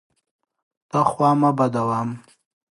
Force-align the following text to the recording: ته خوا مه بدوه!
ته 0.89 0.99
خوا 1.09 1.29
مه 1.41 1.51
بدوه! 1.57 1.99